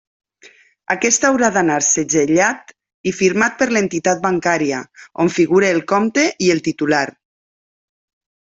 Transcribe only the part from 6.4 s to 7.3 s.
i el titular.